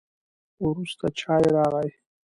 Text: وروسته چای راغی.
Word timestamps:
وروسته 0.65 1.05
چای 1.19 1.43
راغی. 1.55 1.89